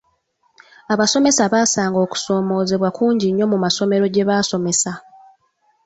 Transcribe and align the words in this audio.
Abasomesa 0.93 1.43
basanga 1.53 1.97
okusoomoozebwa 2.05 2.89
kungi 2.97 3.27
nnyo 3.29 3.45
mu 3.51 3.57
masomero 3.63 4.05
gye 4.09 4.27
basomesa. 4.29 4.93